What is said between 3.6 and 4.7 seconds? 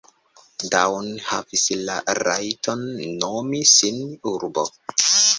sin urbo.